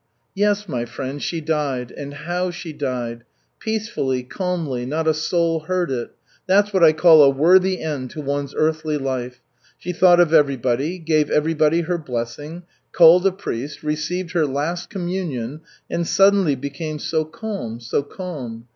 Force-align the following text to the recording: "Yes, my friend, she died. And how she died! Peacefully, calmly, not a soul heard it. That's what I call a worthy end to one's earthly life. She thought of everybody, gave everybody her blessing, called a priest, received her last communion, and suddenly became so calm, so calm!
"Yes, 0.33 0.67
my 0.67 0.83
friend, 0.85 1.21
she 1.21 1.41
died. 1.41 1.91
And 1.91 2.11
how 2.15 2.49
she 2.49 2.73
died! 2.73 3.23
Peacefully, 3.59 4.23
calmly, 4.23 4.83
not 4.83 5.07
a 5.07 5.13
soul 5.13 5.59
heard 5.59 5.91
it. 5.91 6.09
That's 6.47 6.73
what 6.73 6.83
I 6.83 6.91
call 6.91 7.21
a 7.21 7.29
worthy 7.29 7.79
end 7.83 8.09
to 8.09 8.21
one's 8.21 8.55
earthly 8.57 8.97
life. 8.97 9.41
She 9.77 9.93
thought 9.93 10.19
of 10.19 10.33
everybody, 10.33 10.97
gave 10.97 11.29
everybody 11.29 11.81
her 11.81 11.99
blessing, 11.99 12.63
called 12.91 13.27
a 13.27 13.31
priest, 13.31 13.83
received 13.83 14.31
her 14.31 14.47
last 14.47 14.89
communion, 14.89 15.61
and 15.87 16.07
suddenly 16.07 16.55
became 16.55 16.97
so 16.97 17.23
calm, 17.23 17.79
so 17.79 18.01
calm! 18.01 18.65